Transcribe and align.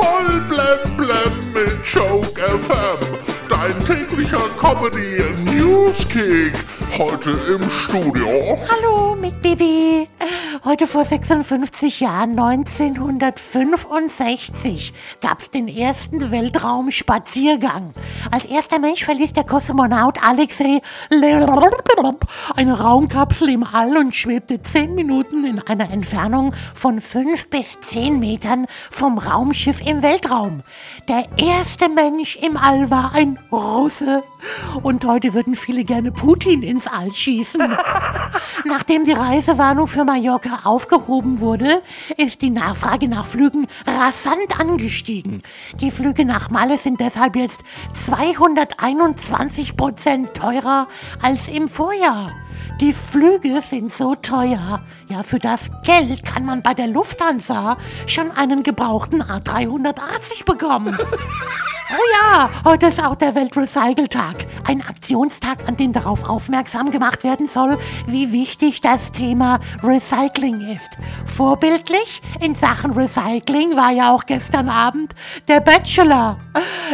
Voll 0.00 0.40
blem 0.48 0.96
blem 0.96 1.52
mit 1.52 1.84
Joke 1.84 2.40
FM. 2.40 2.96
Dein 3.50 3.78
täglicher 3.84 4.48
Comedy 4.56 5.22
Newskick. 5.44 6.54
Heute 6.96 7.32
im 7.48 7.68
Studio. 7.68 8.56
Hallo 8.70 9.14
mit 9.14 9.42
Bibi. 9.42 10.08
Heute 10.64 10.86
vor 10.86 11.04
56 11.04 12.00
Jahren, 12.00 12.38
1965, 12.38 14.94
gab 15.20 15.42
es 15.42 15.50
den 15.50 15.68
ersten 15.68 16.30
Weltraumspaziergang. 16.30 17.92
Als 18.30 18.46
erster 18.46 18.78
Mensch 18.78 19.04
verließ 19.04 19.34
der 19.34 19.44
Kosmonaut 19.44 20.16
Alexei 20.22 20.80
eine 22.60 22.78
Raumkapsel 22.78 23.48
im 23.48 23.64
All 23.64 23.96
und 23.96 24.14
schwebte 24.14 24.60
10 24.60 24.94
Minuten 24.94 25.46
in 25.46 25.60
einer 25.60 25.90
Entfernung 25.90 26.54
von 26.74 27.00
5 27.00 27.48
bis 27.48 27.80
10 27.80 28.20
Metern 28.20 28.66
vom 28.90 29.16
Raumschiff 29.16 29.80
im 29.86 30.02
Weltraum. 30.02 30.62
Der 31.08 31.24
erste 31.38 31.88
Mensch 31.88 32.36
im 32.36 32.58
All 32.58 32.90
war 32.90 33.14
ein 33.14 33.38
Russe. 33.50 34.22
Und 34.82 35.06
heute 35.06 35.32
würden 35.32 35.54
viele 35.54 35.84
gerne 35.84 36.12
Putin 36.12 36.62
ins 36.62 36.86
All 36.86 37.10
schießen. 37.10 37.62
Nachdem 38.66 39.06
die 39.06 39.12
Reisewarnung 39.12 39.86
für 39.88 40.04
Mallorca 40.04 40.60
aufgehoben 40.64 41.40
wurde, 41.40 41.80
ist 42.18 42.42
die 42.42 42.50
Nachfrage 42.50 43.08
nach 43.08 43.24
Flügen 43.24 43.68
rasant 43.86 44.60
angestiegen. 44.60 45.42
Die 45.80 45.90
Flüge 45.90 46.26
nach 46.26 46.50
Malle 46.50 46.76
sind 46.76 47.00
deshalb 47.00 47.36
jetzt 47.36 47.62
221 48.06 49.78
Prozent 49.78 50.34
teurer 50.34 50.88
als 51.22 51.48
im 51.48 51.66
Vorjahr. 51.66 52.30
Die 52.80 52.94
Flüge 52.94 53.60
sind 53.60 53.92
so 53.92 54.14
teuer. 54.14 54.80
Ja, 55.08 55.22
für 55.22 55.38
das 55.38 55.60
Geld 55.84 56.24
kann 56.24 56.46
man 56.46 56.62
bei 56.62 56.72
der 56.72 56.86
Lufthansa 56.86 57.76
schon 58.06 58.30
einen 58.30 58.62
gebrauchten 58.62 59.22
A380 59.22 60.46
bekommen. 60.46 60.96
Oh 61.92 62.04
ja, 62.22 62.50
heute 62.64 62.86
ist 62.86 63.04
auch 63.04 63.16
der 63.16 63.34
Weltrecycle-Tag. 63.34 64.46
Ein 64.64 64.80
Aktionstag, 64.80 65.66
an 65.66 65.76
dem 65.76 65.92
darauf 65.92 66.28
aufmerksam 66.28 66.92
gemacht 66.92 67.24
werden 67.24 67.48
soll, 67.48 67.78
wie 68.06 68.30
wichtig 68.30 68.80
das 68.80 69.10
Thema 69.10 69.58
Recycling 69.82 70.60
ist. 70.60 70.96
Vorbildlich 71.26 72.22
in 72.40 72.54
Sachen 72.54 72.92
Recycling 72.92 73.74
war 73.74 73.90
ja 73.90 74.14
auch 74.14 74.24
gestern 74.26 74.68
Abend 74.68 75.16
der 75.48 75.58
Bachelor. 75.58 76.38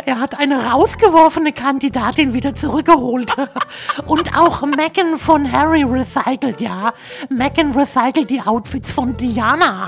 Er 0.06 0.18
hat 0.18 0.38
eine 0.38 0.64
rausgeworfene 0.64 1.52
Kandidatin 1.52 2.32
wieder 2.32 2.54
zurückgeholt. 2.54 3.34
Und 4.06 4.38
auch 4.38 4.62
Megan 4.62 5.18
von 5.18 5.50
Harry 5.52 5.82
recycelt, 5.82 6.62
ja. 6.62 6.94
Megan 7.28 7.72
recycelt 7.72 8.30
die 8.30 8.40
Outfits 8.40 8.90
von 8.90 9.14
Diana. 9.14 9.84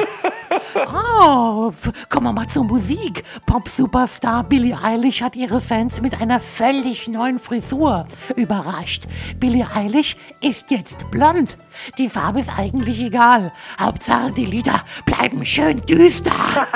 Oh, 0.75 1.73
kommen 2.09 2.27
wir 2.27 2.33
mal 2.33 2.47
zur 2.47 2.65
Musik. 2.65 3.25
Pop-Superstar 3.47 4.45
Billie 4.45 4.77
Eilish 4.83 5.23
hat 5.23 5.35
ihre 5.37 5.61
Fans 5.61 6.01
mit 6.03 6.21
einer 6.21 6.41
völlig 6.41 7.09
neuen 7.09 7.39
Frisur 7.39 8.07
überrascht. 8.37 9.05
Billie 9.39 9.67
Eilish 9.75 10.17
ist 10.43 10.71
jetzt 10.71 11.11
blond. 11.11 11.57
Die 11.97 12.11
Farbe 12.11 12.41
ist 12.41 12.59
eigentlich 12.59 13.01
egal. 13.01 13.53
Hauptsache, 13.81 14.33
die 14.33 14.47
Lieder 14.47 14.83
bleiben 15.07 15.45
schön 15.45 15.81
düster. 15.87 16.33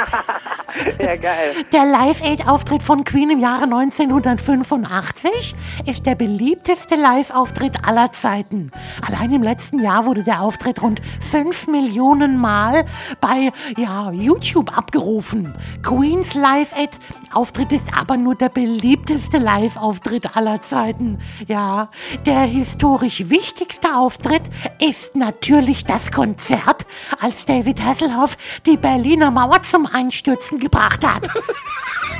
ja, 0.98 1.16
geil. 1.16 1.54
Der 1.72 1.84
Live-Aid-Auftritt 1.84 2.82
von 2.82 3.04
Queen 3.04 3.30
im 3.30 3.40
Jahre 3.40 3.64
1985 3.64 5.54
ist 5.86 6.06
der 6.06 6.14
beliebteste 6.14 6.96
Live-Auftritt 6.96 7.86
aller 7.86 8.12
Zeiten. 8.12 8.70
Allein 9.06 9.32
im 9.32 9.42
letzten 9.42 9.80
Jahr 9.80 10.06
wurde 10.06 10.22
der 10.22 10.40
Auftritt 10.42 10.82
rund 10.82 11.00
5 11.30 11.66
Millionen 11.68 12.38
Mal 12.38 12.84
bei 13.20 13.52
ja, 13.76 14.10
YouTube 14.12 14.76
abgerufen. 14.76 15.54
Queens 15.82 16.34
Live-Aid-Auftritt 16.34 17.72
ist 17.72 17.88
aber 17.98 18.16
nur 18.16 18.34
der 18.34 18.48
beliebteste 18.48 19.38
Live-Auftritt 19.38 20.36
aller 20.36 20.62
Zeiten. 20.62 21.18
Ja, 21.46 21.90
der 22.26 22.42
historisch 22.42 23.28
wichtigste 23.28 23.96
Auftritt 23.96 24.42
ist 24.80 25.16
natürlich 25.16 25.84
das 25.84 26.10
Konzert, 26.10 26.86
als 27.20 27.44
David 27.44 27.84
Hasselhoff 27.84 28.36
die 28.66 28.76
Berliner 28.76 29.30
Mauer 29.30 29.62
zum 29.62 29.86
Einstürzen 29.86 30.61
gebracht 30.62 31.06
hat. 31.06 31.28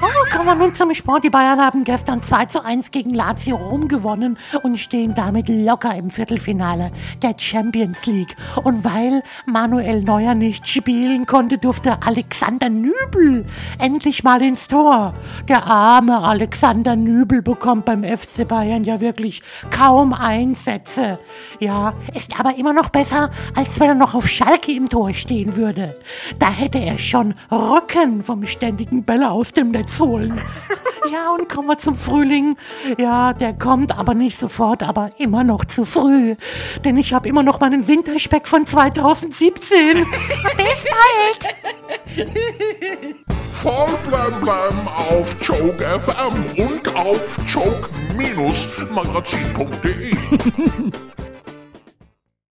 Oh, 0.04 0.36
kommen 0.36 0.46
wir 0.46 0.54
nun 0.54 0.74
zum 0.74 0.92
Sport. 0.94 1.24
Die 1.24 1.30
Bayern 1.30 1.60
haben 1.60 1.84
gestern 1.84 2.22
2 2.22 2.46
zu 2.46 2.64
1 2.64 2.90
gegen 2.90 3.10
Lazio 3.10 3.56
Rom 3.56 3.88
gewonnen 3.88 4.38
und 4.62 4.78
stehen 4.78 5.14
damit 5.14 5.48
locker 5.48 5.94
im 5.94 6.10
Viertelfinale 6.10 6.90
der 7.22 7.34
Champions 7.36 8.04
League. 8.06 8.36
Und 8.62 8.84
weil 8.84 9.22
Manuel 9.46 10.02
Neuer 10.02 10.34
nicht 10.34 10.68
spielen 10.68 11.26
konnte, 11.26 11.58
durfte 11.58 11.98
Alexander 12.04 12.68
Nübel 12.68 13.44
endlich 13.78 14.24
mal 14.24 14.42
ins 14.42 14.68
Tor. 14.68 15.14
Der 15.48 15.66
arme 15.66 16.18
Alexander 16.18 16.96
Nübel 16.96 17.42
bekommt 17.42 17.84
beim 17.84 18.04
FC 18.04 18.46
Bayern 18.46 18.84
ja 18.84 19.00
wirklich 19.00 19.42
kaum 19.70 20.12
Einsätze. 20.12 21.18
Ja, 21.60 21.94
ist 22.14 22.38
aber 22.38 22.56
immer 22.56 22.72
noch 22.72 22.88
besser, 22.88 23.30
als 23.54 23.78
wenn 23.80 23.88
er 23.88 23.94
noch 23.94 24.14
auf 24.14 24.28
Schalke 24.28 24.72
im 24.72 24.88
Tor 24.88 25.12
stehen 25.12 25.56
würde. 25.56 25.94
Da 26.38 26.50
hätte 26.50 26.78
er 26.78 26.98
schon 26.98 27.34
Rücken 27.50 28.22
vom 28.22 28.46
ständigen 28.46 29.04
Bälle 29.04 29.30
aus 29.30 29.52
dem 29.52 29.71
Netz 29.72 29.98
holen. 29.98 30.40
Ja, 31.12 31.30
und 31.30 31.48
kommen 31.48 31.66
wir 31.68 31.78
zum 31.78 31.98
Frühling. 31.98 32.54
Ja, 32.96 33.32
der 33.32 33.54
kommt 33.54 33.98
aber 33.98 34.14
nicht 34.14 34.38
sofort, 34.38 34.84
aber 34.84 35.10
immer 35.18 35.42
noch 35.42 35.64
zu 35.64 35.84
früh. 35.84 36.36
Denn 36.84 36.96
ich 36.96 37.12
habe 37.12 37.28
immer 37.28 37.42
noch 37.42 37.58
meinen 37.58 37.88
Winterspeck 37.88 38.46
von 38.46 38.64
2017. 38.66 40.06
Bis 40.56 40.84
bald! 40.86 41.48
Voll 43.50 43.98
blam 44.08 44.40
blam 44.42 44.86
auf 44.88 45.36
Choke 45.40 45.84
FM 45.84 46.44
und 46.56 46.94
auf 46.96 47.36
choke-magazin.de 47.52 50.16